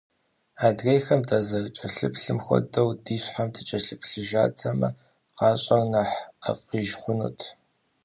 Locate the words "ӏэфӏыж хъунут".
6.43-7.39